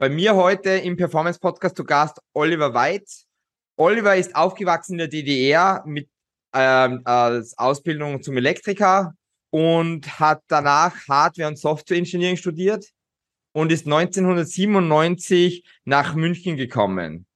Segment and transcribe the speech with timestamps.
[0.00, 3.26] Bei mir heute im Performance Podcast zu Gast Oliver Weitz.
[3.76, 6.08] Oliver ist aufgewachsen in der DDR mit
[6.54, 9.14] ähm, als Ausbildung zum Elektriker
[9.50, 12.86] und hat danach Hardware- und Software-Engineering studiert
[13.50, 17.26] und ist 1997 nach München gekommen.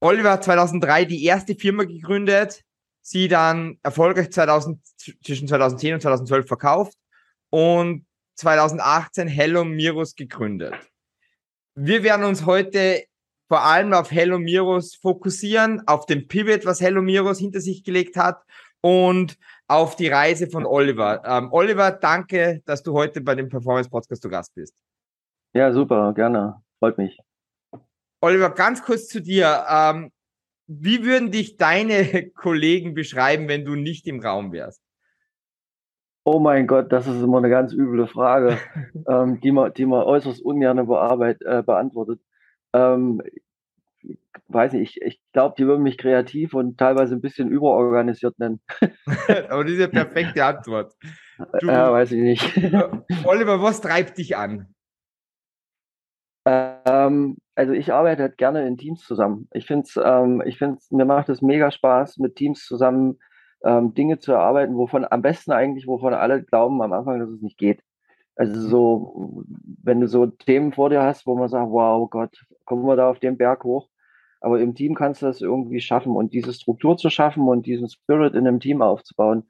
[0.00, 2.62] Oliver hat 2003 die erste Firma gegründet,
[3.02, 4.80] sie dann erfolgreich 2000,
[5.22, 6.96] zwischen 2010 und 2012 verkauft
[7.50, 8.06] und
[8.36, 10.72] 2018 Hello Mirus gegründet.
[11.80, 13.04] Wir werden uns heute
[13.46, 18.16] vor allem auf Hello Mirus fokussieren, auf den Pivot, was Hello Mirus hinter sich gelegt
[18.16, 18.42] hat
[18.80, 19.38] und
[19.68, 21.22] auf die Reise von Oliver.
[21.24, 24.74] Ähm, Oliver, danke, dass du heute bei dem Performance Podcast zu Gast bist.
[25.54, 26.60] Ja, super, gerne.
[26.80, 27.16] Freut mich.
[28.20, 29.64] Oliver, ganz kurz zu dir.
[29.70, 30.10] Ähm,
[30.66, 34.82] wie würden dich deine Kollegen beschreiben, wenn du nicht im Raum wärst?
[36.30, 38.58] Oh mein Gott, das ist immer eine ganz üble Frage,
[39.08, 42.20] ähm, die, man, die man äußerst ungern bearbeit, äh, beantwortet.
[42.74, 43.22] Ähm,
[44.48, 48.60] weiß nicht, ich, ich glaube, die würden mich kreativ und teilweise ein bisschen überorganisiert nennen.
[49.48, 50.92] Aber das ist ja perfekte Antwort.
[51.60, 52.74] Du, ja, weiß ich nicht.
[53.24, 54.66] Oliver, was treibt dich an?
[56.44, 59.48] Ähm, also ich arbeite halt gerne in Teams zusammen.
[59.54, 63.18] Ich finde es, ähm, ich mir macht es mega Spaß, mit Teams zusammen
[63.64, 67.42] ähm, Dinge zu erarbeiten, wovon am besten eigentlich, wovon alle glauben am Anfang, dass es
[67.42, 67.82] nicht geht.
[68.36, 68.68] Also mhm.
[68.68, 69.44] so,
[69.82, 73.10] wenn du so Themen vor dir hast, wo man sagt, wow Gott, kommen wir da
[73.10, 73.88] auf den Berg hoch.
[74.40, 77.88] Aber im Team kannst du das irgendwie schaffen und diese Struktur zu schaffen und diesen
[77.88, 79.44] Spirit in einem Team aufzubauen,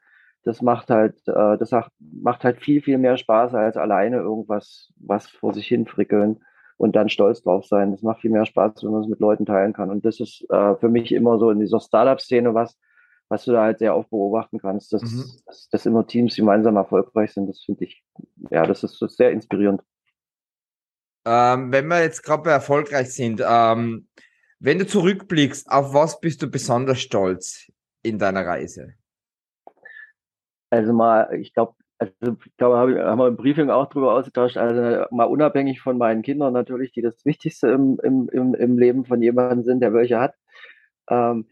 [0.44, 5.28] das macht halt, äh, das macht halt viel, viel mehr Spaß als alleine irgendwas, was
[5.28, 6.40] vor sich hin frickeln
[6.78, 7.90] und dann stolz drauf sein.
[7.90, 9.90] Das macht viel mehr Spaß, wenn man es mit Leuten teilen kann.
[9.90, 12.78] Und das ist äh, für mich immer so in dieser Startup-Szene was,
[13.28, 15.24] was du da halt sehr oft beobachten kannst, dass, mhm.
[15.46, 17.48] dass, dass immer Teams gemeinsam erfolgreich sind.
[17.48, 18.02] Das finde ich,
[18.50, 19.82] ja, das ist, das ist sehr inspirierend.
[21.26, 24.08] Ähm, wenn wir jetzt gerade erfolgreich sind, ähm,
[24.60, 27.70] wenn du zurückblickst, auf was bist du besonders stolz
[28.02, 28.94] in deiner Reise?
[30.70, 35.04] Also mal, ich glaube, also ich glaube, haben wir im Briefing auch drüber ausgetauscht, also
[35.10, 39.20] mal unabhängig von meinen Kindern natürlich, die das Wichtigste im, im, im, im Leben von
[39.20, 40.34] jemandem sind, der welche hat.
[41.10, 41.48] Ähm,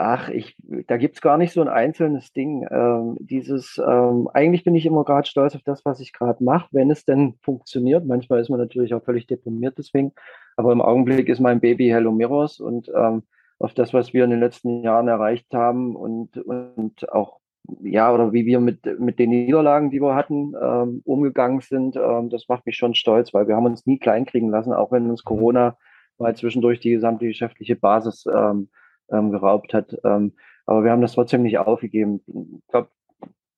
[0.00, 2.64] Ach, ich, da gibt's gar nicht so ein einzelnes Ding.
[2.70, 6.68] Ähm, dieses, ähm, eigentlich bin ich immer gerade stolz auf das, was ich gerade mache,
[6.70, 8.06] wenn es denn funktioniert.
[8.06, 10.12] Manchmal ist man natürlich auch völlig deprimiert deswegen,
[10.56, 13.24] aber im Augenblick ist mein Baby Hello Mirrors und ähm,
[13.58, 17.40] auf das, was wir in den letzten Jahren erreicht haben und, und auch,
[17.80, 22.30] ja, oder wie wir mit, mit den Niederlagen, die wir hatten, ähm, umgegangen sind, ähm,
[22.30, 25.24] das macht mich schon stolz, weil wir haben uns nie kleinkriegen lassen, auch wenn uns
[25.24, 25.28] mhm.
[25.28, 25.76] Corona
[26.18, 28.68] mal zwischendurch die gesamte geschäftliche Basis ähm,
[29.10, 29.96] ähm, geraubt hat.
[30.04, 30.34] Ähm,
[30.66, 32.20] aber wir haben das trotzdem nicht aufgegeben.
[32.26, 32.90] Ich glaube,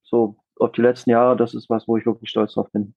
[0.02, 2.94] so auf die letzten Jahre, das ist was, wo ich wirklich stolz drauf bin.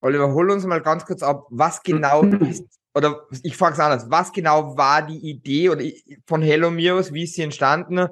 [0.00, 2.64] Oliver, hol uns mal ganz kurz ab, was genau ist,
[2.94, 5.84] oder ich frage es anders, was genau war die Idee oder
[6.26, 8.08] von Hello Mios, wie ist sie entstanden?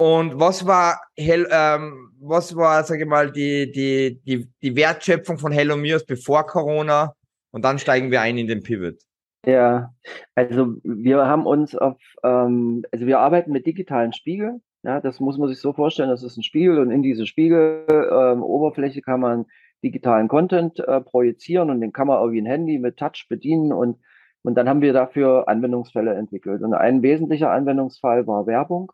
[0.00, 5.38] Und was war, Hel ähm, was war, sage ich mal, die, die, die, die Wertschöpfung
[5.38, 7.14] von Hello Mios bevor Corona?
[7.50, 9.02] Und dann steigen wir ein in den Pivot.
[9.48, 9.94] Ja,
[10.34, 14.60] also wir haben uns auf, ähm, also wir arbeiten mit digitalen Spiegeln.
[14.82, 18.98] Ja, das muss man sich so vorstellen, das ist ein Spiegel und in diese Spiegeloberfläche
[18.98, 19.46] ähm, kann man
[19.82, 23.72] digitalen Content äh, projizieren und den kann man auch wie ein Handy mit Touch bedienen
[23.72, 23.96] und,
[24.42, 26.60] und dann haben wir dafür Anwendungsfälle entwickelt.
[26.60, 28.92] Und ein wesentlicher Anwendungsfall war Werbung.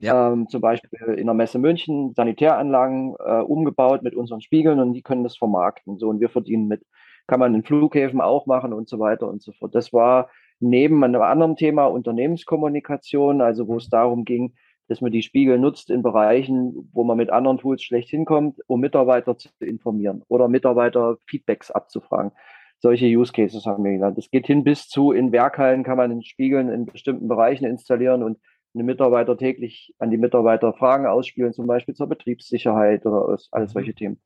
[0.00, 0.32] Ja.
[0.32, 5.02] Ähm, zum Beispiel in der Messe München Sanitäranlagen äh, umgebaut mit unseren Spiegeln und die
[5.02, 5.96] können das vermarkten.
[5.96, 6.82] So und wir verdienen mit
[7.26, 9.74] kann man in Flughäfen auch machen und so weiter und so fort.
[9.74, 10.30] Das war
[10.60, 14.54] neben einem anderen Thema Unternehmenskommunikation, also wo es darum ging,
[14.88, 18.80] dass man die Spiegel nutzt in Bereichen, wo man mit anderen Tools schlecht hinkommt, um
[18.80, 22.32] Mitarbeiter zu informieren oder Mitarbeiter Feedbacks abzufragen.
[22.80, 24.18] Solche Use Cases haben wir genannt.
[24.18, 28.22] Das geht hin bis zu, in Werkhallen kann man in Spiegeln in bestimmten Bereichen installieren
[28.22, 28.38] und
[28.74, 33.92] eine Mitarbeiter täglich an die Mitarbeiter Fragen ausspielen, zum Beispiel zur Betriebssicherheit oder alles solche
[33.92, 33.96] mhm.
[33.96, 34.22] Themen.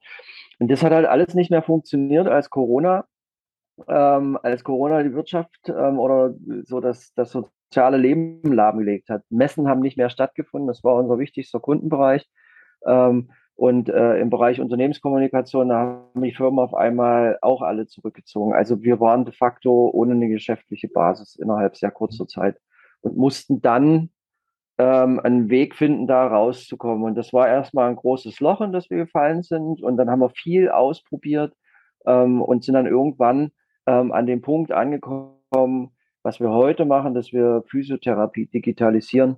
[0.58, 3.04] Und das hat halt alles nicht mehr funktioniert, als Corona,
[3.86, 6.34] ähm, als Corona die Wirtschaft ähm, oder
[6.64, 9.22] so das, das soziale Leben lahmgelegt hat.
[9.30, 12.28] Messen haben nicht mehr stattgefunden, das war unser wichtigster Kundenbereich.
[12.86, 18.54] Ähm, und äh, im Bereich Unternehmenskommunikation haben die Firmen auf einmal auch alle zurückgezogen.
[18.54, 22.56] Also wir waren de facto ohne eine geschäftliche Basis innerhalb sehr kurzer Zeit
[23.00, 24.10] und mussten dann
[24.78, 27.04] ähm, einen Weg finden, da rauszukommen.
[27.04, 29.82] Und das war erstmal ein großes Loch, in das wir gefallen sind.
[29.82, 31.54] Und dann haben wir viel ausprobiert
[32.06, 33.50] ähm, und sind dann irgendwann
[33.86, 35.90] ähm, an dem Punkt angekommen,
[36.22, 39.36] was wir heute machen, dass wir Physiotherapie digitalisieren,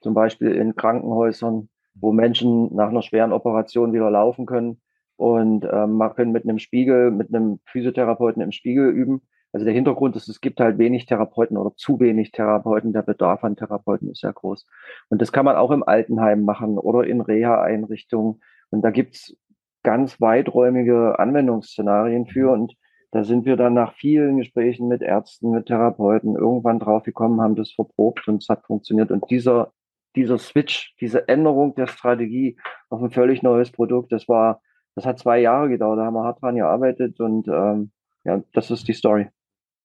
[0.00, 4.80] zum Beispiel in Krankenhäusern, wo Menschen nach einer schweren Operation wieder laufen können
[5.16, 9.74] und ähm, man können mit einem Spiegel, mit einem Physiotherapeuten im Spiegel üben Also der
[9.74, 12.92] Hintergrund ist, es gibt halt wenig Therapeuten oder zu wenig Therapeuten.
[12.92, 14.66] Der Bedarf an Therapeuten ist sehr groß.
[15.10, 18.40] Und das kann man auch im Altenheim machen oder in Reha-Einrichtungen.
[18.70, 19.36] Und da gibt's
[19.82, 22.50] ganz weiträumige Anwendungsszenarien für.
[22.50, 22.74] Und
[23.10, 27.56] da sind wir dann nach vielen Gesprächen mit Ärzten, mit Therapeuten irgendwann drauf gekommen, haben
[27.56, 29.10] das verprobt und es hat funktioniert.
[29.10, 29.72] Und dieser,
[30.16, 32.56] dieser Switch, diese Änderung der Strategie
[32.88, 34.62] auf ein völlig neues Produkt, das war,
[34.94, 35.98] das hat zwei Jahre gedauert.
[35.98, 37.92] Da haben wir hart dran gearbeitet und ähm,
[38.24, 39.28] ja, das ist die Story.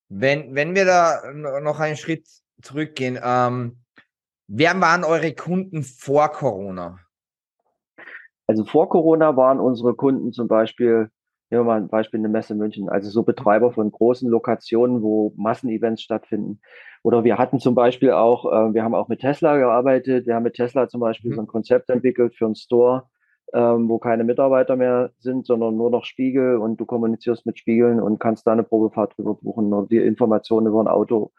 [0.10, 2.28] Wenn, wenn wir da noch einen Schritt
[2.62, 3.78] zurückgehen, ähm,
[4.48, 7.00] wer waren eure Kunden vor Corona?
[8.48, 11.10] Also vor Corona waren unsere Kunden zum Beispiel,
[11.50, 15.34] nehmen wir mal ein Beispiel eine Messe München, also so Betreiber von großen Lokationen, wo
[15.36, 16.62] Massenevents stattfinden.
[17.04, 20.44] Oder wir hatten zum Beispiel auch, äh, wir haben auch mit Tesla gearbeitet, wir haben
[20.44, 21.36] mit Tesla zum Beispiel mhm.
[21.36, 23.10] so ein Konzept entwickelt für einen Store,
[23.54, 28.02] ähm, wo keine Mitarbeiter mehr sind, sondern nur noch Spiegel und du kommunizierst mit Spiegeln
[28.02, 31.32] und kannst da eine Probefahrt drüber buchen oder die Informationen über ein Auto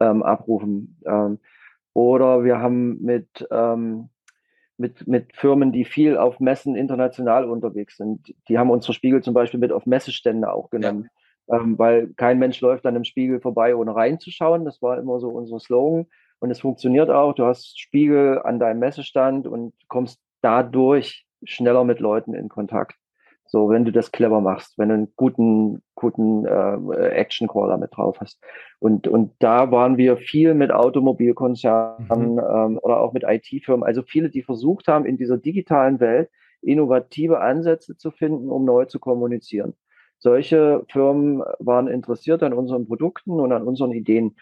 [0.00, 0.98] ähm, abrufen.
[1.06, 1.38] Ähm,
[1.94, 4.08] oder wir haben mit, ähm,
[4.76, 9.34] mit, mit Firmen, die viel auf Messen international unterwegs sind, die haben unsere Spiegel zum
[9.34, 11.08] Beispiel mit auf Messestände auch genommen.
[11.48, 11.58] Ja.
[11.58, 14.64] Ähm, weil kein Mensch läuft an einem Spiegel vorbei, ohne reinzuschauen.
[14.64, 16.06] Das war immer so unser Slogan.
[16.38, 17.34] Und es funktioniert auch.
[17.34, 22.96] Du hast Spiegel an deinem Messestand und kommst dadurch schneller mit Leuten in Kontakt.
[23.46, 27.94] So, wenn du das clever machst, wenn du einen guten, guten äh, Action Caller mit
[27.94, 28.42] drauf hast.
[28.78, 32.38] Und, und da waren wir viel mit Automobilkonzernen mhm.
[32.38, 36.30] ähm, oder auch mit IT-Firmen, also viele, die versucht haben, in dieser digitalen Welt
[36.62, 39.74] innovative Ansätze zu finden, um neu zu kommunizieren.
[40.18, 44.36] Solche Firmen waren interessiert an unseren Produkten und an unseren Ideen.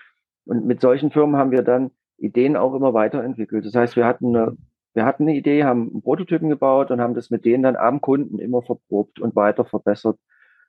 [0.44, 3.64] Und mit solchen Firmen haben wir dann Ideen auch immer weiterentwickelt.
[3.64, 4.56] Das heißt, wir hatten eine
[4.94, 8.00] wir hatten eine Idee, haben einen Prototypen gebaut und haben das mit denen dann am
[8.00, 10.18] Kunden immer verprobt und weiter verbessert.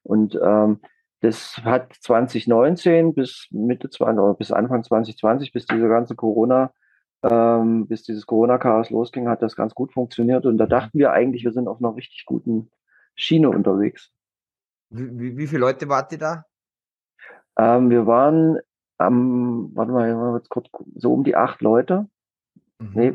[0.04, 0.80] Und ähm,
[1.22, 6.72] das hat 2019 bis Mitte 20 oder bis Anfang 2020, bis diese ganze Corona,
[7.24, 10.46] ähm, bis dieses Corona-Chaos losging, hat das ganz gut funktioniert.
[10.46, 12.72] Und da dachten wir eigentlich, wir sind auf einer richtig guten
[13.16, 14.12] Schiene unterwegs.
[14.90, 16.46] Wie, wie, wie viele Leute wart ihr da?
[17.58, 18.58] Ähm, wir waren
[18.98, 22.08] am, warte mal, jetzt kurz, so um die acht Leute.
[22.80, 22.92] Mhm.
[22.94, 23.14] Nee,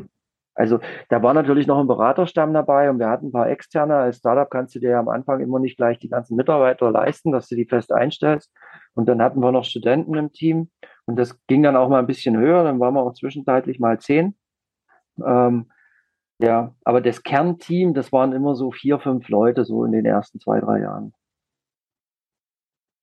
[0.57, 3.95] also da war natürlich noch ein Beraterstamm dabei und wir hatten ein paar externe.
[3.95, 7.31] Als Startup kannst du dir ja am Anfang immer nicht gleich die ganzen Mitarbeiter leisten,
[7.31, 8.51] dass du die fest einstellst.
[8.95, 10.71] Und dann hatten wir noch Studenten im Team
[11.05, 12.63] und das ging dann auch mal ein bisschen höher.
[12.63, 14.35] Dann waren wir auch zwischenzeitlich mal zehn.
[15.23, 15.71] Ähm,
[16.39, 20.39] ja, aber das Kernteam, das waren immer so vier, fünf Leute so in den ersten
[20.39, 21.13] zwei, drei Jahren.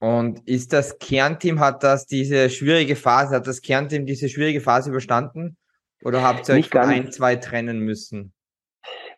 [0.01, 4.91] Und ist das Kernteam, hat das diese schwierige Phase, hat das Kernteam diese schwierige Phase
[4.91, 5.57] überstanden?
[6.05, 8.33] Oder habt ihr euch von ein, zwei trennen müssen?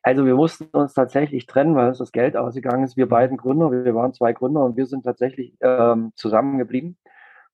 [0.02, 2.96] Also wir mussten uns tatsächlich trennen, weil uns das Geld ausgegangen ist.
[2.96, 6.96] Wir beiden Gründer, wir waren zwei Gründer und wir sind tatsächlich ähm, zusammengeblieben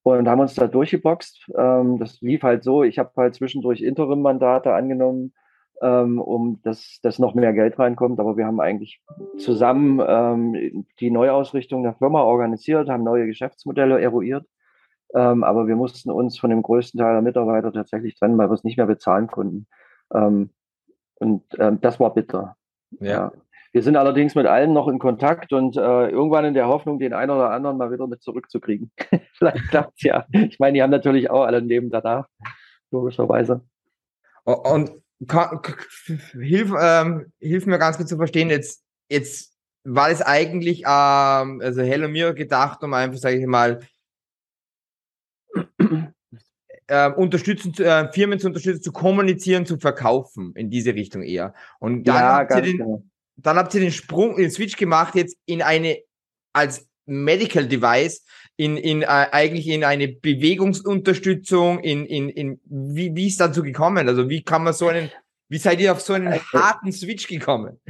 [0.02, 1.46] und haben uns da durchgeboxt.
[1.56, 5.32] Ähm, das lief halt so, ich habe halt zwischendurch Interim-Mandate angenommen,
[5.80, 8.20] ähm, um dass, dass noch mehr Geld reinkommt.
[8.20, 9.00] Aber wir haben eigentlich
[9.38, 14.44] zusammen ähm, die Neuausrichtung der Firma organisiert, haben neue Geschäftsmodelle eruiert
[15.14, 18.54] ähm, aber wir mussten uns von dem größten Teil der Mitarbeiter tatsächlich trennen, weil wir
[18.54, 19.66] es nicht mehr bezahlen konnten.
[20.14, 20.50] Ähm,
[21.16, 22.56] und ähm, das war bitter.
[23.00, 23.10] Ja.
[23.10, 23.32] ja.
[23.72, 27.14] Wir sind allerdings mit allen noch in Kontakt und äh, irgendwann in der Hoffnung, den
[27.14, 28.92] einen oder anderen mal wieder mit zurückzukriegen.
[29.38, 30.26] Vielleicht klappt es ja.
[30.30, 32.26] Ich meine, die haben natürlich auch alle ein Leben danach,
[32.90, 33.62] logischerweise.
[34.44, 34.92] Und
[36.32, 41.80] hilf, ähm, hilf mir ganz kurz zu verstehen, jetzt, jetzt war es eigentlich, ähm, also
[41.80, 43.80] Hello mir gedacht, um einfach, sage ich mal,
[46.86, 51.54] äh, unterstützen, äh, Firmen zu unterstützen, zu kommunizieren, zu verkaufen, in diese Richtung eher.
[51.78, 53.02] Und dann, ja, habt, ihr den, genau.
[53.36, 55.98] dann habt ihr den Sprung, den Switch gemacht, jetzt in eine,
[56.52, 58.24] als Medical Device,
[58.56, 64.08] in, in äh, eigentlich in eine Bewegungsunterstützung, in, in, in wie, wie ist dazu gekommen?
[64.08, 65.10] Also wie kann man so einen,
[65.48, 67.80] wie seid ihr auf so einen also harten Switch gekommen?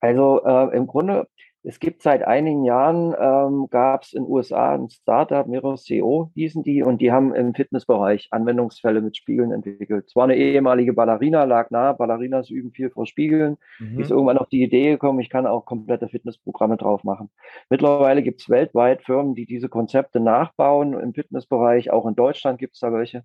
[0.00, 1.26] Also äh, im Grunde
[1.62, 6.30] es gibt seit einigen Jahren, ähm, gab es in den USA ein Startup, Mirror CO
[6.34, 10.06] hießen die, und die haben im Fitnessbereich Anwendungsfälle mit Spiegeln entwickelt.
[10.06, 13.58] Es war eine ehemalige Ballerina, lag nah, Ballerinas üben viel vor Spiegeln.
[13.78, 13.96] Mhm.
[13.96, 17.30] Die ist irgendwann auf die Idee gekommen, ich kann auch komplette Fitnessprogramme drauf machen.
[17.68, 22.74] Mittlerweile gibt es weltweit Firmen, die diese Konzepte nachbauen im Fitnessbereich, auch in Deutschland gibt
[22.74, 23.24] es da welche.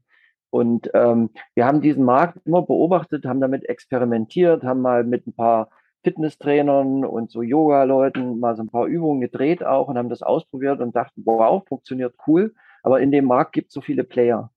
[0.49, 5.33] Und ähm, wir haben diesen Markt immer beobachtet, haben damit experimentiert, haben mal mit ein
[5.33, 5.69] paar
[6.05, 10.79] Fitnesstrainern und so Yoga-Leuten mal so ein paar Übungen gedreht auch und haben das ausprobiert
[10.79, 12.53] und dachten, wow, funktioniert cool.
[12.83, 14.51] Aber in dem Markt gibt es so viele Player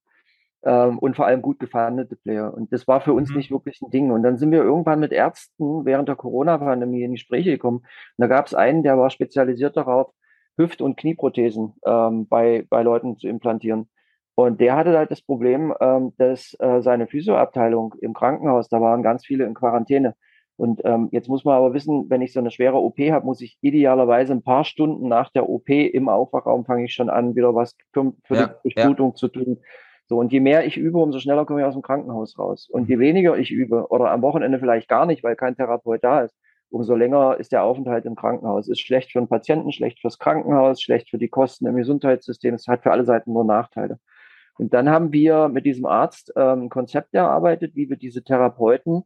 [0.63, 2.53] ähm, und vor allem gut gefundete Player.
[2.53, 3.39] Und das war für uns mhm.
[3.39, 4.11] nicht wirklich ein Ding.
[4.11, 7.79] Und dann sind wir irgendwann mit Ärzten während der Corona-Pandemie in Gespräche gekommen.
[7.79, 7.87] Und
[8.19, 10.13] da gab es einen, der war spezialisiert darauf,
[10.59, 13.89] Hüft- und Knieprothesen ähm, bei, bei Leuten zu implantieren.
[14.35, 19.03] Und der hatte halt das Problem, ähm, dass äh, seine Physioabteilung im Krankenhaus, da waren
[19.03, 20.15] ganz viele in Quarantäne.
[20.59, 23.41] Und ähm, jetzt muss man aber wissen, wenn ich so eine schwere OP habe, muss
[23.41, 27.55] ich idealerweise ein paar Stunden nach der OP im Aufwachraum fange ich schon an, wieder
[27.55, 29.15] was für, für ja, die Durchblutung ja.
[29.15, 29.59] zu tun.
[30.09, 32.69] So, und je mehr ich übe, umso schneller komme ich aus dem Krankenhaus raus.
[32.69, 33.01] Und je mhm.
[33.01, 36.35] weniger ich übe, oder am Wochenende vielleicht gar nicht, weil kein Therapeut da ist,
[36.71, 38.69] umso länger ist der Aufenthalt im Krankenhaus.
[38.69, 42.55] Ist schlecht für den Patienten, schlecht fürs Krankenhaus, schlecht für die Kosten im Gesundheitssystem.
[42.55, 44.01] Es hat für alle Seiten nur Nachteile.
[44.59, 49.05] Und dann haben wir mit diesem Arzt ähm, ein Konzept erarbeitet, wie wir diese Therapeuten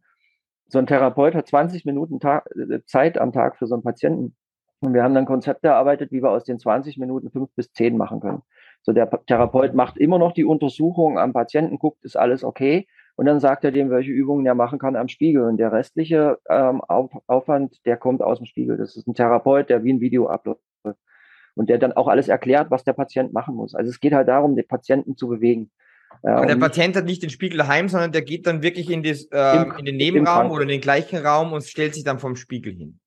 [0.72, 4.34] so ein Therapeut hat 20 Minuten Tag, äh, Zeit am Tag für so einen Patienten.
[4.80, 7.96] Und wir haben dann Konzepte erarbeitet, wie wir aus den 20 Minuten fünf bis zehn
[7.96, 8.42] machen können.
[8.80, 12.88] So der Therapeut macht immer noch die Untersuchung am Patienten, guckt, ist alles okay.
[13.14, 15.44] Und dann sagt er dem, welche Übungen er machen kann am Spiegel.
[15.44, 18.78] Und der restliche ähm, Auf, Aufwand, der kommt aus dem Spiegel.
[18.78, 20.60] Das ist ein Therapeut, der wie ein Video abläuft.
[21.54, 23.74] Und der dann auch alles erklärt, was der Patient machen muss.
[23.74, 25.70] Also es geht halt darum, den Patienten zu bewegen.
[26.22, 29.24] Aber der Patient hat nicht den Spiegel daheim, sondern der geht dann wirklich in, das,
[29.32, 32.74] äh, in den Nebenraum oder in den gleichen Raum und stellt sich dann vom Spiegel
[32.74, 33.00] hin.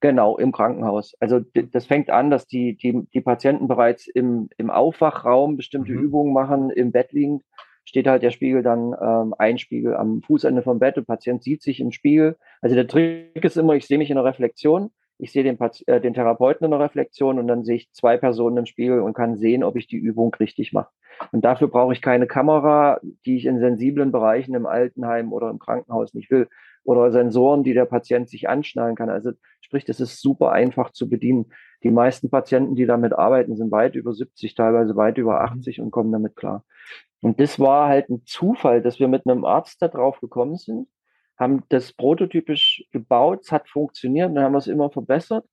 [0.00, 1.14] Genau, im Krankenhaus.
[1.20, 6.02] Also das fängt an, dass die, die, die Patienten bereits im, im Aufwachraum bestimmte mhm.
[6.04, 7.42] Übungen machen, im Bett liegend,
[7.84, 11.62] steht halt der Spiegel dann ähm, ein Spiegel am Fußende vom Bett, der Patient sieht
[11.62, 12.36] sich im Spiegel.
[12.60, 16.00] Also der Trick ist immer, ich sehe mich in der Reflexion, ich sehe den, äh,
[16.00, 19.36] den Therapeuten in der Reflexion und dann sehe ich zwei Personen im Spiegel und kann
[19.36, 20.90] sehen, ob ich die Übung richtig mache.
[21.32, 25.58] Und dafür brauche ich keine Kamera, die ich in sensiblen Bereichen im Altenheim oder im
[25.58, 26.48] Krankenhaus nicht will.
[26.84, 29.10] Oder Sensoren, die der Patient sich anschnallen kann.
[29.10, 31.46] Also sprich, das ist super einfach zu bedienen.
[31.82, 35.90] Die meisten Patienten, die damit arbeiten, sind weit über 70, teilweise weit über 80 und
[35.90, 36.64] kommen damit klar.
[37.22, 40.86] Und das war halt ein Zufall, dass wir mit einem Arzt da drauf gekommen sind,
[41.38, 45.44] haben das prototypisch gebaut, es hat funktioniert, dann haben wir es immer verbessert.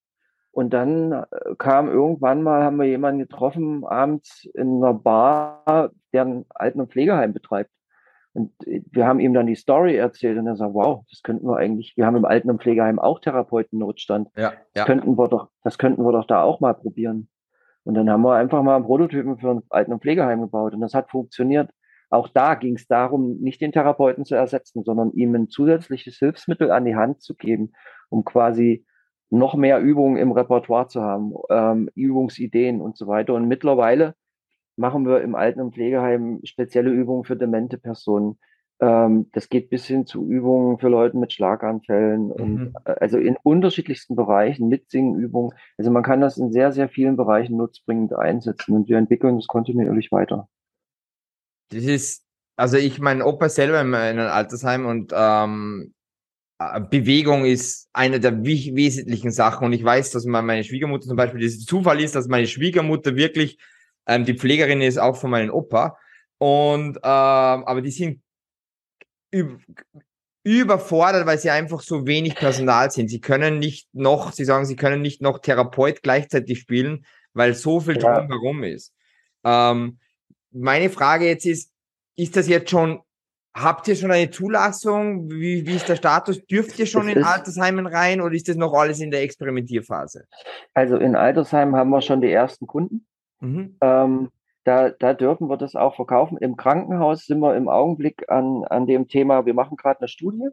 [0.52, 1.25] Und dann äh,
[1.58, 6.92] kam irgendwann mal, haben wir jemanden getroffen, abends in einer Bar, der ein Alten- und
[6.92, 7.72] Pflegeheim betreibt.
[8.34, 11.48] Und äh, wir haben ihm dann die Story erzählt und er sagt, wow, das könnten
[11.48, 14.30] wir eigentlich, wir haben im Alten- und Pflegeheim auch Therapeutennotstand.
[14.36, 14.54] Ja, ja.
[14.74, 17.30] Das könnten wir doch, das könnten wir doch da auch mal probieren.
[17.84, 20.82] Und dann haben wir einfach mal einen Prototypen für ein Alten- und Pflegeheim gebaut und
[20.82, 21.70] das hat funktioniert.
[22.13, 26.70] Auch da ging es darum, nicht den Therapeuten zu ersetzen, sondern ihm ein zusätzliches Hilfsmittel
[26.70, 27.74] an die Hand zu geben,
[28.10, 28.86] um quasi
[29.32, 33.34] noch mehr Übungen im Repertoire zu haben, ähm, Übungsideen und so weiter.
[33.34, 34.13] Und mittlerweile
[34.75, 38.38] machen wir im Alten- und Pflegeheim spezielle Übungen für demente Personen.
[38.79, 42.32] Ähm, das geht bis hin zu Übungen für Leute mit Schlaganfällen mhm.
[42.32, 45.58] und äh, also in unterschiedlichsten Bereichen mit Singenübungen.
[45.79, 49.48] Also man kann das in sehr, sehr vielen Bereichen nutzbringend einsetzen und wir entwickeln das
[49.48, 50.48] kontinuierlich weiter.
[51.74, 52.24] Das ist,
[52.56, 55.94] also ich mein Opa selber in einem Altersheim und ähm,
[56.60, 59.65] äh, Bewegung ist eine der wesentlichen Sachen.
[59.65, 63.58] Und ich weiß, dass meine Schwiegermutter zum Beispiel, das Zufall ist, dass meine Schwiegermutter wirklich
[64.08, 65.98] ähm, die Pflegerin ist, auch von meinem Opa.
[66.38, 68.22] Und ähm, aber die sind
[70.44, 73.10] überfordert, weil sie einfach so wenig Personal sind.
[73.10, 77.80] Sie können nicht noch, sie sagen, sie können nicht noch Therapeut gleichzeitig spielen, weil so
[77.80, 78.20] viel ja.
[78.20, 78.94] drumherum ist.
[79.44, 80.00] Ähm,
[80.53, 81.72] meine Frage jetzt ist,
[82.15, 83.01] ist das jetzt schon
[83.55, 85.29] Habt ihr schon eine Zulassung?
[85.29, 86.43] Wie, wie ist der Status?
[86.48, 90.25] Dürft ihr schon das in Altersheimen rein oder ist das noch alles in der Experimentierphase?
[90.74, 93.05] Also in Altersheimen haben wir schon die ersten Kunden.
[93.41, 93.77] Mhm.
[93.79, 94.29] Ähm,
[94.63, 96.38] da, da dürfen wir das auch verkaufen.
[96.39, 100.48] Im Krankenhaus sind wir im Augenblick an, an dem Thema, wir machen gerade eine Studie,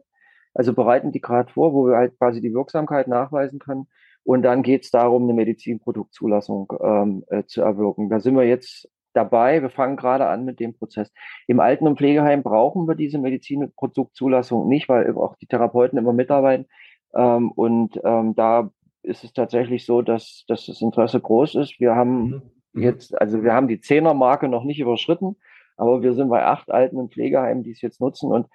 [0.53, 3.87] also bereiten die gerade vor, wo wir halt quasi die Wirksamkeit nachweisen können.
[4.23, 8.09] Und dann geht es darum, eine Medizinproduktzulassung ähm, äh, zu erwirken.
[8.09, 9.61] Da sind wir jetzt dabei.
[9.61, 11.11] Wir fangen gerade an mit dem Prozess.
[11.47, 16.67] Im Alten- und Pflegeheim brauchen wir diese Medizinproduktzulassung nicht, weil auch die Therapeuten immer mitarbeiten.
[17.13, 18.71] Ähm, und ähm, da
[19.03, 21.79] ist es tatsächlich so, dass, dass das Interesse groß ist.
[21.79, 22.41] Wir haben mhm.
[22.73, 22.83] mhm.
[22.83, 25.35] jetzt, also wir haben die Zehner-Marke noch nicht überschritten,
[25.77, 28.47] aber wir sind bei acht Alten- und Pflegeheimen, die es jetzt nutzen und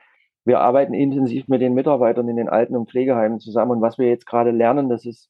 [0.45, 3.73] wir arbeiten intensiv mit den Mitarbeitern in den Alten- und Pflegeheimen zusammen.
[3.73, 5.29] Und was wir jetzt gerade lernen, das ist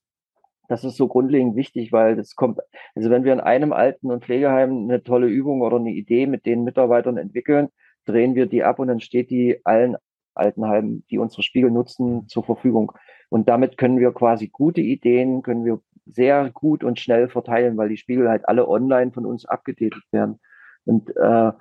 [0.68, 2.60] das ist so grundlegend wichtig, weil das kommt,
[2.94, 6.46] also wenn wir in einem Alten- und Pflegeheim eine tolle Übung oder eine Idee mit
[6.46, 7.68] den Mitarbeitern entwickeln,
[8.04, 9.96] drehen wir die ab und dann steht die allen
[10.34, 12.92] Altenheimen, die unsere Spiegel nutzen, zur Verfügung.
[13.28, 17.88] Und damit können wir quasi gute Ideen, können wir sehr gut und schnell verteilen, weil
[17.88, 20.38] die Spiegel halt alle online von uns abgetätigt werden.
[20.84, 21.52] Und äh,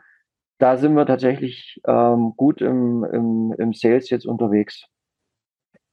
[0.58, 4.86] da sind wir tatsächlich ähm, gut im, im, im Sales jetzt unterwegs.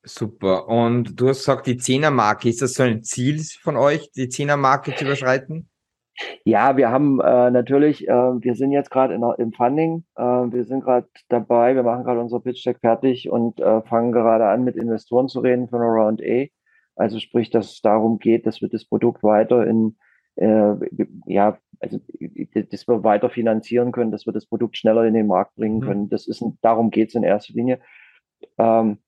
[0.05, 0.69] Super.
[0.69, 4.95] Und du hast gesagt, die Zehnermarke, ist das so ein Ziel von euch, die Zehnermarke
[4.95, 5.69] zu überschreiten?
[6.45, 10.85] Ja, wir haben äh, natürlich, äh, wir sind jetzt gerade im Funding, äh, wir sind
[10.85, 14.77] gerade dabei, wir machen gerade unser Pitch Deck fertig und äh, fangen gerade an, mit
[14.77, 16.47] Investoren zu reden von Around A.
[16.97, 19.97] Also sprich, dass es darum geht, dass wir das Produkt weiter in,
[20.37, 20.75] äh,
[21.27, 21.99] ja, also
[22.55, 25.85] dass wir weiter finanzieren können, dass wir das Produkt schneller in den Markt bringen mhm.
[25.85, 26.09] können.
[26.11, 27.81] Das ist darum geht es in erster Linie.
[28.59, 28.99] Ähm,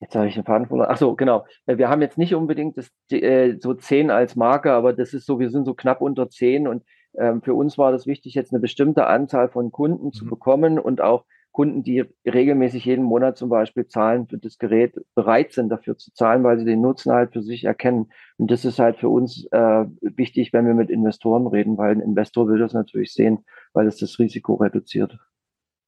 [0.00, 0.88] Jetzt habe ich Faden verloren.
[0.90, 1.46] Ach so, genau.
[1.66, 5.38] Wir haben jetzt nicht unbedingt das, äh, so 10 als Marke, aber das ist so,
[5.38, 6.82] wir sind so knapp unter 10 und
[7.18, 10.12] ähm, für uns war das wichtig, jetzt eine bestimmte Anzahl von Kunden mhm.
[10.12, 11.24] zu bekommen und auch
[11.56, 16.12] Kunden, die regelmäßig jeden Monat zum Beispiel zahlen für das Gerät, bereit sind dafür zu
[16.12, 18.10] zahlen, weil sie den Nutzen halt für sich erkennen.
[18.36, 22.02] Und das ist halt für uns äh, wichtig, wenn wir mit Investoren reden, weil ein
[22.02, 25.18] Investor will das natürlich sehen, weil es das Risiko reduziert.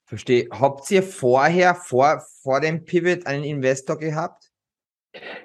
[0.08, 0.48] Verstehe.
[0.50, 4.50] Habt ihr vorher, vor, vor dem Pivot, einen Investor gehabt?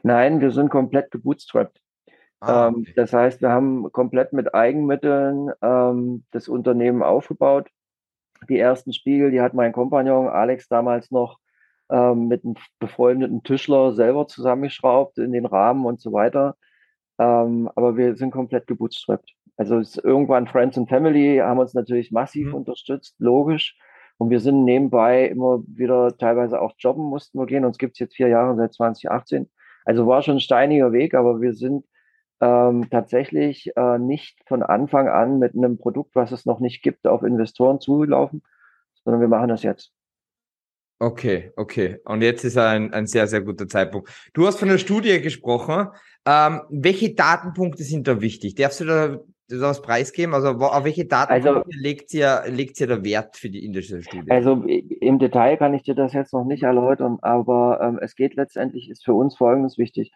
[0.04, 1.82] Nein, wir sind komplett gebootstrapped.
[2.40, 2.86] Ah, ähm, okay.
[2.88, 7.68] ähm, das heißt, wir haben komplett mit Eigenmitteln ähm, das Unternehmen aufgebaut.
[8.48, 11.40] Die ersten Spiegel, die hat mein Kompagnon Alex damals noch
[11.90, 16.56] ähm, mit einem befreundeten Tischler selber zusammengeschraubt in den Rahmen und so weiter.
[17.20, 19.30] Ähm, aber wir sind komplett gebootstrapped.
[19.58, 22.56] Also irgendwann Friends and Family haben uns natürlich massiv mhm.
[22.56, 23.78] unterstützt, logisch.
[24.18, 27.66] Und wir sind nebenbei immer wieder teilweise auch jobben mussten wir gehen.
[27.66, 29.50] Uns gibt es jetzt vier Jahre seit 2018.
[29.86, 31.86] Also war schon ein steiniger Weg, aber wir sind
[32.42, 37.08] ähm, tatsächlich äh, nicht von Anfang an mit einem Produkt, was es noch nicht gibt,
[37.08, 38.44] auf Investoren zugelaufen,
[39.04, 39.92] sondern wir machen das jetzt.
[41.00, 42.00] Okay, okay.
[42.06, 44.10] Und jetzt ist ein, ein sehr, sehr guter Zeitpunkt.
[44.34, 45.90] Du hast von der Studie gesprochen.
[46.26, 48.56] Ähm, welche Datenpunkte sind da wichtig?
[48.56, 50.34] Darfst du da das preisgeben?
[50.34, 54.32] Also auf welche Daten also, legt ihr, legt ihr da Wert für die indische Studie?
[54.32, 58.36] Also im Detail kann ich dir das jetzt noch nicht erläutern, aber ähm, es geht
[58.36, 60.12] letztendlich, ist für uns Folgendes wichtig.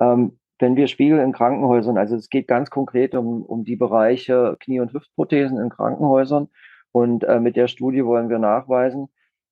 [0.00, 4.56] Ähm, wenn wir Spiegel in Krankenhäusern, also es geht ganz konkret um, um die Bereiche
[4.60, 6.48] Knie- und Hüftprothesen in Krankenhäusern
[6.92, 9.08] und äh, mit der Studie wollen wir nachweisen,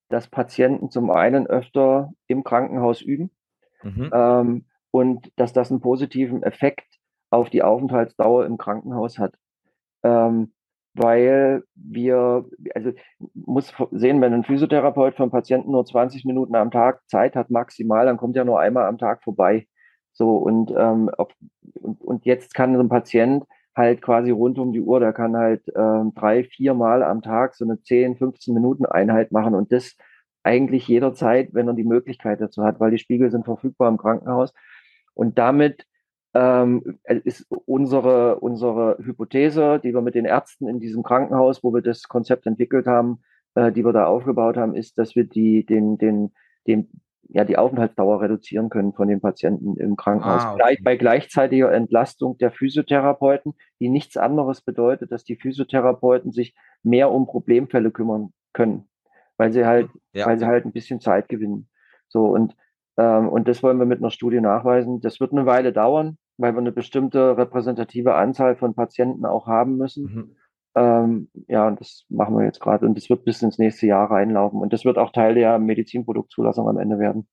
[0.09, 3.31] dass Patienten zum einen öfter im Krankenhaus üben
[3.83, 4.09] mhm.
[4.13, 6.88] ähm, und dass das einen positiven Effekt
[7.29, 9.35] auf die Aufenthaltsdauer im Krankenhaus hat.
[10.03, 10.53] Ähm,
[10.95, 12.91] weil wir, also
[13.33, 18.05] muss sehen, wenn ein Physiotherapeut einen Patienten nur 20 Minuten am Tag Zeit hat, maximal,
[18.05, 19.67] dann kommt er nur einmal am Tag vorbei.
[20.13, 21.29] So, und, ähm, auf,
[21.81, 25.63] und, und jetzt kann ein Patient halt quasi rund um die Uhr, der kann halt
[25.75, 29.95] ähm, drei, vier Mal am Tag so eine 10, 15 Minuten Einheit machen und das
[30.43, 34.53] eigentlich jederzeit, wenn er die Möglichkeit dazu hat, weil die Spiegel sind verfügbar im Krankenhaus.
[35.13, 35.85] Und damit
[36.33, 41.81] ähm, ist unsere, unsere Hypothese, die wir mit den Ärzten in diesem Krankenhaus, wo wir
[41.81, 43.21] das Konzept entwickelt haben,
[43.55, 46.31] äh, die wir da aufgebaut haben, ist, dass wir die, den, den,
[46.67, 46.89] den,
[47.29, 50.43] ja, die Aufenthaltsdauer reduzieren können von den Patienten im Krankenhaus.
[50.43, 50.77] Ah, okay.
[50.83, 57.25] bei gleichzeitiger Entlastung der Physiotherapeuten, die nichts anderes bedeutet, dass die Physiotherapeuten sich mehr um
[57.25, 58.87] Problemfälle kümmern können,
[59.37, 60.25] weil sie halt, ja.
[60.27, 61.69] weil sie halt ein bisschen Zeit gewinnen.
[62.07, 62.55] So, und
[63.01, 65.01] und das wollen wir mit einer Studie nachweisen.
[65.01, 69.77] Das wird eine Weile dauern, weil wir eine bestimmte repräsentative Anzahl von Patienten auch haben
[69.77, 70.03] müssen.
[70.03, 70.35] Mhm.
[70.75, 72.85] Ähm, ja, und das machen wir jetzt gerade.
[72.85, 74.59] Und das wird bis ins nächste Jahr reinlaufen.
[74.59, 77.27] Und das wird auch Teil der Medizinproduktzulassung am Ende werden.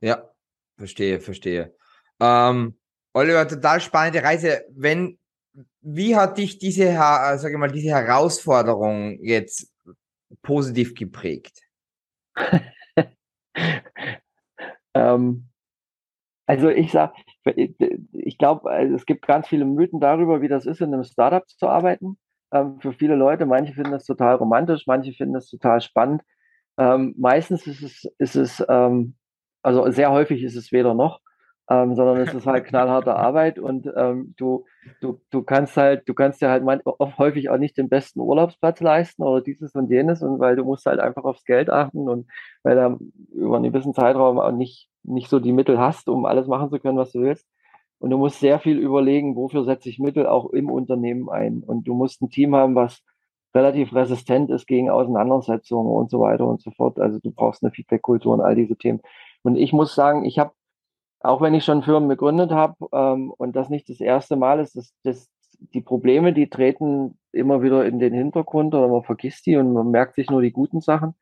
[0.00, 0.30] Ja,
[0.76, 1.74] verstehe, verstehe.
[2.20, 2.78] Ähm,
[3.14, 4.64] Oliver, total spannende Reise.
[4.70, 5.18] Wenn,
[5.80, 9.72] wie hat dich diese, äh, sage mal, diese Herausforderung jetzt
[10.42, 11.60] positiv geprägt?
[14.94, 15.48] Ähm,
[16.46, 20.80] also ich sag, ich glaube, also es gibt ganz viele Mythen darüber, wie das ist,
[20.80, 22.18] in einem Startup zu arbeiten.
[22.52, 26.22] Ähm, für viele Leute, manche finden das total romantisch, manche finden das total spannend.
[26.78, 29.16] Ähm, meistens ist es, ist es ähm,
[29.62, 31.20] also sehr häufig ist es weder noch
[31.72, 34.64] ähm, sondern es ist halt knallharte Arbeit und ähm, du,
[35.00, 38.80] du, du kannst halt, du kannst dir halt oft häufig auch nicht den besten Urlaubsplatz
[38.80, 42.26] leisten oder dieses und jenes und weil du musst halt einfach aufs Geld achten und
[42.62, 42.98] weil du
[43.34, 46.78] über einen gewissen Zeitraum auch nicht, nicht so die Mittel hast, um alles machen zu
[46.78, 47.46] können, was du willst.
[47.98, 51.62] Und du musst sehr viel überlegen, wofür setze ich Mittel auch im Unternehmen ein.
[51.64, 53.00] Und du musst ein Team haben, was
[53.54, 56.98] relativ resistent ist gegen Auseinandersetzungen und so weiter und so fort.
[56.98, 59.00] Also du brauchst eine Feedback-Kultur und all diese Themen.
[59.42, 60.52] Und ich muss sagen, ich habe
[61.22, 64.76] auch wenn ich schon Firmen gegründet habe ähm, und das nicht das erste Mal ist,
[64.76, 69.56] dass, dass die Probleme, die treten immer wieder in den Hintergrund oder man vergisst die
[69.56, 71.14] und man merkt sich nur die guten Sachen.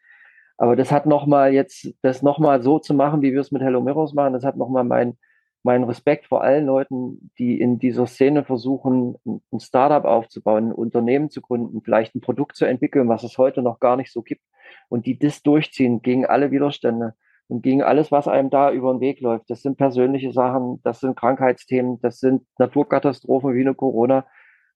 [0.56, 3.80] Aber das hat nochmal jetzt, das nochmal so zu machen, wie wir es mit Hello
[3.80, 5.16] Mirrors machen, das hat nochmal mein,
[5.62, 11.30] mein Respekt vor allen Leuten, die in dieser Szene versuchen, ein Startup aufzubauen, ein Unternehmen
[11.30, 14.42] zu gründen, vielleicht ein Produkt zu entwickeln, was es heute noch gar nicht so gibt
[14.88, 17.14] und die das durchziehen gegen alle Widerstände
[17.50, 19.50] und gegen alles, was einem da über den Weg läuft.
[19.50, 24.24] Das sind persönliche Sachen, das sind Krankheitsthemen, das sind Naturkatastrophen wie eine Corona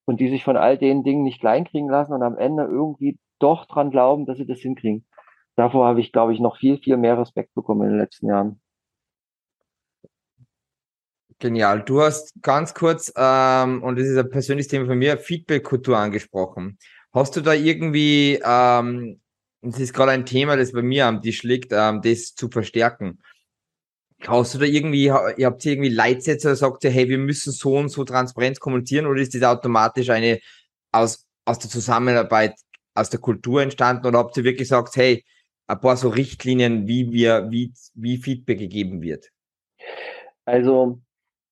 [0.06, 3.66] und die sich von all den Dingen nicht kleinkriegen lassen und am Ende irgendwie doch
[3.66, 5.06] dran glauben, dass sie das hinkriegen.
[5.54, 8.60] Davor habe ich, glaube ich, noch viel, viel mehr Respekt bekommen in den letzten Jahren.
[11.38, 11.82] Genial.
[11.82, 16.78] Du hast ganz kurz, ähm, und das ist ein persönliches Thema von mir, Feedback-Kultur angesprochen.
[17.12, 19.20] Hast du da irgendwie, ähm,
[19.64, 23.20] das ist gerade ein Thema, das bei mir am Tisch liegt, ähm, das zu verstärken.
[24.26, 27.76] Hast du da irgendwie, ihr habt irgendwie Leitsätze oder sagt ihr, hey, wir müssen so
[27.76, 30.40] und so transparent kommunizieren oder ist das automatisch eine
[30.92, 32.54] aus, aus der Zusammenarbeit,
[32.94, 35.24] aus der Kultur entstanden oder habt ihr wirklich gesagt, hey,
[35.66, 39.30] ein paar so Richtlinien, wie wir, wie, wie Feedback gegeben wird?
[40.44, 41.00] Also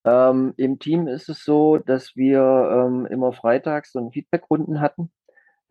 [0.05, 5.11] ähm, im Team ist es so, dass wir ähm, immer freitags so einen Feedbackrunden hatten.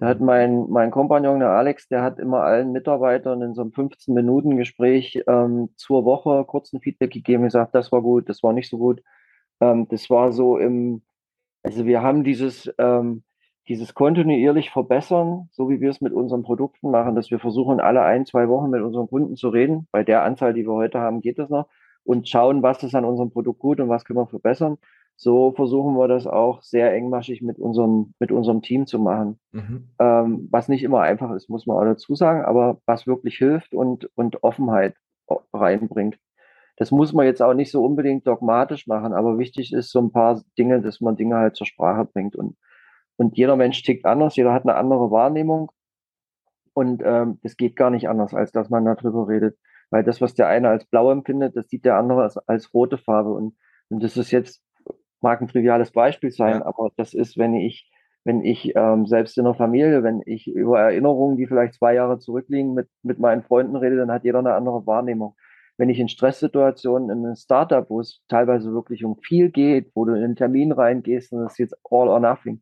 [0.02, 3.70] Da hat mein, mein Kompagnon, der Alex, der hat immer allen Mitarbeitern in so einem
[3.70, 8.68] 15-Minuten-Gespräch ähm, zur Woche kurz ein Feedback gegeben, gesagt, das war gut, das war nicht
[8.68, 9.04] so gut.
[9.60, 11.04] Ähm, das war so im,
[11.62, 13.22] also wir haben dieses, ähm,
[13.68, 18.02] dieses kontinuierlich verbessern, so wie wir es mit unseren Produkten machen, dass wir versuchen, alle
[18.02, 19.88] ein, zwei Wochen mit unseren Kunden zu reden.
[19.92, 21.68] Bei der Anzahl, die wir heute haben, geht das noch.
[22.04, 24.80] Und schauen, was ist an unserem Produkt gut und was können wir verbessern
[25.22, 29.40] so versuchen wir das auch sehr engmaschig mit unserem, mit unserem Team zu machen.
[29.52, 29.90] Mhm.
[30.00, 33.76] Ähm, was nicht immer einfach ist, muss man auch dazu sagen, aber was wirklich hilft
[33.76, 34.96] und, und Offenheit
[35.54, 36.18] reinbringt.
[36.76, 40.12] Das muss man jetzt auch nicht so unbedingt dogmatisch machen, aber wichtig ist so ein
[40.12, 42.36] paar Dinge, dass man Dinge halt zur Sprache bringt.
[42.36, 42.58] Und,
[43.16, 45.72] und jeder Mensch tickt anders, jeder hat eine andere Wahrnehmung.
[46.74, 49.56] Und ähm, das geht gar nicht anders, als dass man darüber redet.
[49.92, 52.98] Weil das, was der eine als blau empfindet, das sieht der andere als, als rote
[52.98, 53.32] Farbe.
[53.34, 53.56] Und,
[53.90, 54.64] und das ist jetzt
[55.22, 56.66] mag ein triviales Beispiel sein, ja.
[56.66, 57.90] aber das ist, wenn ich,
[58.24, 62.20] wenn ich ähm, selbst in der Familie, wenn ich über Erinnerungen, die vielleicht zwei Jahre
[62.20, 65.36] zurückliegen, mit, mit meinen Freunden rede, dann hat jeder eine andere Wahrnehmung.
[65.78, 70.06] Wenn ich in Stresssituationen in einem Startup, wo es teilweise wirklich um viel geht, wo
[70.06, 72.62] du in einen Termin reingehst und das ist jetzt all or nothing,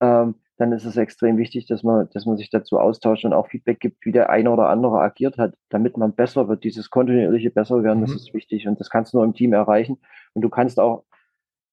[0.00, 3.48] ähm, dann ist es extrem wichtig, dass man, dass man sich dazu austauscht und auch
[3.48, 6.62] Feedback gibt, wie der eine oder andere agiert hat, damit man besser wird.
[6.64, 8.06] Dieses kontinuierliche besser werden, mhm.
[8.06, 9.98] das ist wichtig und das kannst du nur im Team erreichen.
[10.34, 11.04] Und du kannst auch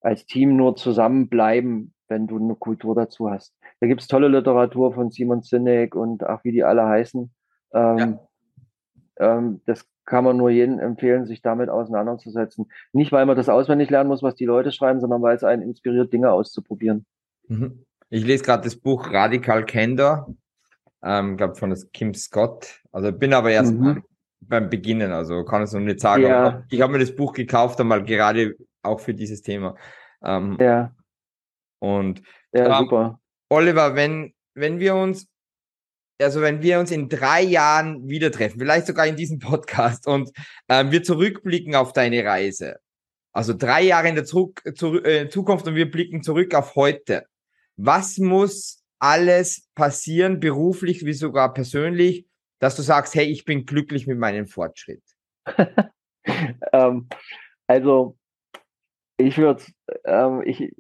[0.01, 3.53] als Team nur zusammenbleiben, wenn du eine Kultur dazu hast.
[3.79, 7.31] Da gibt's tolle Literatur von Simon Sinek und ach, wie die alle heißen.
[7.73, 9.37] Ähm, ja.
[9.37, 12.71] ähm, das kann man nur jedem empfehlen, sich damit auseinanderzusetzen.
[12.93, 15.61] Nicht, weil man das auswendig lernen muss, was die Leute schreiben, sondern weil es einen
[15.61, 17.05] inspiriert, Dinge auszuprobieren.
[17.47, 17.85] Mhm.
[18.09, 20.33] Ich lese gerade das Buch Radical Candor,
[21.03, 22.81] ähm, glaube von das Kim Scott.
[22.91, 24.03] Also bin aber erst mhm.
[24.41, 26.23] beim Beginnen, also kann es noch nicht sagen.
[26.23, 26.63] Ja.
[26.69, 29.75] Ich habe mir das Buch gekauft, einmal gerade auch für dieses Thema.
[30.23, 30.93] Ähm, ja.
[31.79, 32.21] Und
[32.53, 33.19] ja, ähm, super.
[33.49, 35.27] Oliver, wenn, wenn wir uns,
[36.21, 40.31] also wenn wir uns in drei Jahren wieder treffen, vielleicht sogar in diesem Podcast und
[40.67, 42.77] ähm, wir zurückblicken auf deine Reise,
[43.31, 47.25] also drei Jahre in der Zurück, zu, äh, Zukunft und wir blicken zurück auf heute.
[47.77, 52.25] Was muss alles passieren, beruflich wie sogar persönlich,
[52.59, 55.01] dass du sagst, hey, ich bin glücklich mit meinem Fortschritt?
[56.73, 57.07] ähm,
[57.67, 58.18] also
[59.19, 59.61] ich würde,
[60.05, 60.73] ähm, ich,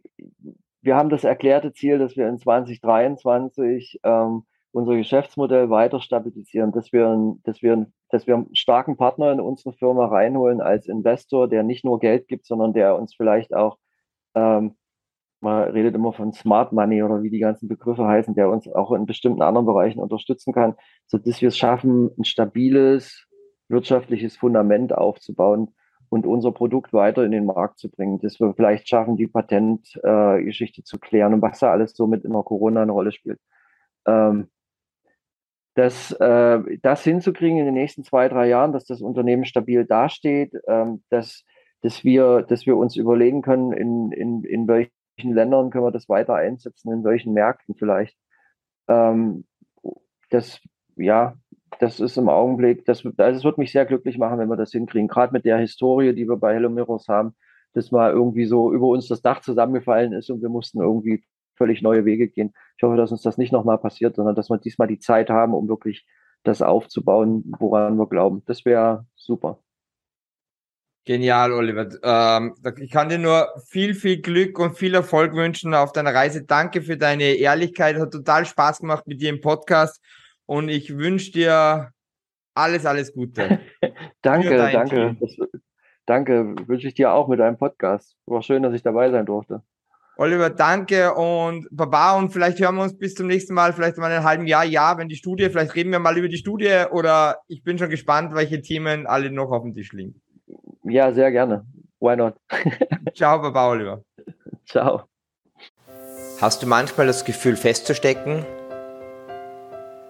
[0.81, 6.93] wir haben das erklärte Ziel, dass wir in 2023 ähm, unser Geschäftsmodell weiter stabilisieren, dass
[6.93, 11.63] wir, dass, wir, dass wir einen starken Partner in unsere Firma reinholen als Investor, der
[11.63, 13.77] nicht nur Geld gibt, sondern der uns vielleicht auch,
[14.35, 14.75] ähm,
[15.41, 18.91] man redet immer von Smart Money oder wie die ganzen Begriffe heißen, der uns auch
[18.91, 20.75] in bestimmten anderen Bereichen unterstützen kann,
[21.07, 23.25] so dass wir es schaffen, ein stabiles
[23.69, 25.73] wirtschaftliches Fundament aufzubauen,
[26.09, 30.81] und unser Produkt weiter in den Markt zu bringen, dass wir vielleicht schaffen, die Patentgeschichte
[30.81, 33.39] äh, zu klären und was da alles so mit in der Corona eine Rolle spielt.
[34.05, 34.49] Ähm,
[35.75, 40.53] das, äh, das hinzukriegen in den nächsten zwei, drei Jahren, dass das Unternehmen stabil dasteht,
[40.67, 41.45] ähm, dass,
[41.81, 44.91] dass, wir, dass wir uns überlegen können, in, in, in welchen
[45.33, 48.17] Ländern können wir das weiter einsetzen, in welchen Märkten vielleicht.
[48.87, 49.45] Ähm,
[50.31, 50.59] das,
[50.95, 51.35] ja,
[51.79, 54.71] das ist im Augenblick, das, also es wird mich sehr glücklich machen, wenn wir das
[54.71, 55.07] hinkriegen.
[55.07, 57.35] Gerade mit der Historie, die wir bei Hello Mirrors haben,
[57.73, 61.23] dass mal irgendwie so über uns das Dach zusammengefallen ist und wir mussten irgendwie
[61.55, 62.53] völlig neue Wege gehen.
[62.77, 65.53] Ich hoffe, dass uns das nicht nochmal passiert, sondern dass wir diesmal die Zeit haben,
[65.53, 66.05] um wirklich
[66.43, 68.43] das aufzubauen, woran wir glauben.
[68.45, 69.59] Das wäre super.
[71.05, 71.87] Genial, Oliver.
[72.03, 76.43] Ähm, ich kann dir nur viel, viel Glück und viel Erfolg wünschen auf deiner Reise.
[76.43, 77.97] Danke für deine Ehrlichkeit.
[77.97, 80.01] Hat total Spaß gemacht mit dir im Podcast
[80.49, 81.91] und ich wünsche dir
[82.55, 83.59] alles, alles Gute.
[84.23, 85.15] danke, danke.
[85.19, 85.37] Das,
[86.07, 88.15] danke, wünsche ich dir auch mit deinem Podcast.
[88.25, 89.61] War schön, dass ich dabei sein durfte.
[90.17, 94.07] Oliver, danke und Baba und vielleicht hören wir uns bis zum nächsten Mal, vielleicht mal
[94.07, 96.85] in einem halben Jahr, ja, wenn die Studie, vielleicht reden wir mal über die Studie
[96.91, 100.19] oder ich bin schon gespannt, welche Themen alle noch auf dem Tisch liegen.
[100.83, 101.63] Ja, sehr gerne.
[101.99, 102.33] Why not?
[103.13, 104.03] Ciao, Baba, Oliver.
[104.65, 105.03] Ciao.
[106.41, 108.45] Hast du manchmal das Gefühl festzustecken?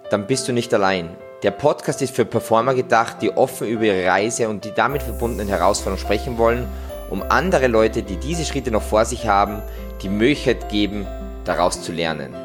[0.10, 1.16] Dann bist du nicht allein.
[1.44, 5.48] Der Podcast ist für Performer gedacht, die offen über ihre Reise und die damit verbundenen
[5.48, 6.68] Herausforderungen sprechen wollen
[7.10, 9.62] um andere Leute, die diese Schritte noch vor sich haben,
[10.02, 11.08] die Möglichkeit geben,
[11.46, 12.36] daraus zu lernen.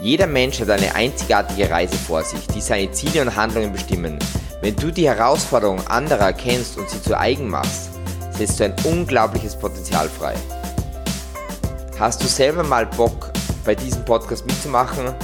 [0.00, 4.18] Jeder Mensch hat eine einzigartige Reise vor sich, die seine Ziele und Handlungen bestimmen.
[4.60, 7.90] Wenn du die Herausforderungen anderer erkennst und sie zu eigen machst,
[8.30, 10.34] setzt du ein unglaubliches Potenzial frei.
[11.98, 13.30] Hast du selber mal Bock,
[13.64, 15.14] bei diesem Podcast mitzumachen?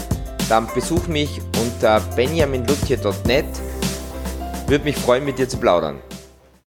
[0.49, 3.47] Dann besuch mich unter benjaminlutje.net.
[4.67, 6.01] Würde mich freuen, mit dir zu plaudern.